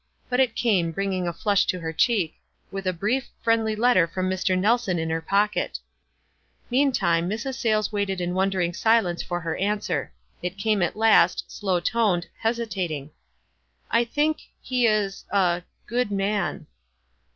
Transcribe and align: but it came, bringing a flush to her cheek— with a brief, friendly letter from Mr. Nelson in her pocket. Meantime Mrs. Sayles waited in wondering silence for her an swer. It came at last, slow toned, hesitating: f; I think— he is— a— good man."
but 0.29 0.39
it 0.39 0.55
came, 0.55 0.89
bringing 0.91 1.27
a 1.27 1.31
flush 1.31 1.63
to 1.67 1.79
her 1.79 1.93
cheek— 1.93 2.33
with 2.71 2.87
a 2.87 2.91
brief, 2.91 3.29
friendly 3.43 3.75
letter 3.75 4.07
from 4.07 4.27
Mr. 4.27 4.57
Nelson 4.57 4.97
in 4.97 5.11
her 5.11 5.21
pocket. 5.21 5.77
Meantime 6.71 7.29
Mrs. 7.29 7.53
Sayles 7.59 7.91
waited 7.91 8.19
in 8.19 8.33
wondering 8.33 8.73
silence 8.73 9.21
for 9.21 9.41
her 9.41 9.55
an 9.57 9.77
swer. 9.77 10.09
It 10.41 10.57
came 10.57 10.81
at 10.81 10.95
last, 10.95 11.43
slow 11.51 11.79
toned, 11.79 12.25
hesitating: 12.39 13.05
f; 13.05 13.11
I 13.91 14.03
think— 14.05 14.39
he 14.63 14.87
is— 14.87 15.25
a— 15.29 15.61
good 15.91 16.09
man." 16.09 16.65